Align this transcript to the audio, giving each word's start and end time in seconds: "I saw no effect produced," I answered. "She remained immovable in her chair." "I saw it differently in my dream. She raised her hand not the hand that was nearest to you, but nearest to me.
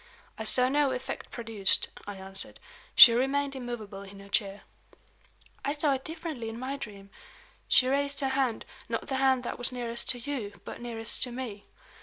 "I 0.35 0.45
saw 0.45 0.67
no 0.67 0.89
effect 0.89 1.29
produced," 1.29 1.89
I 2.07 2.15
answered. 2.15 2.59
"She 2.95 3.13
remained 3.13 3.55
immovable 3.55 4.01
in 4.01 4.19
her 4.19 4.29
chair." 4.29 4.61
"I 5.63 5.73
saw 5.73 5.93
it 5.93 6.03
differently 6.03 6.49
in 6.49 6.57
my 6.57 6.75
dream. 6.75 7.11
She 7.67 7.87
raised 7.87 8.19
her 8.21 8.29
hand 8.29 8.65
not 8.89 9.05
the 9.09 9.17
hand 9.17 9.43
that 9.43 9.59
was 9.59 9.71
nearest 9.71 10.09
to 10.09 10.17
you, 10.17 10.59
but 10.65 10.81
nearest 10.81 11.21
to 11.21 11.31
me. 11.31 11.67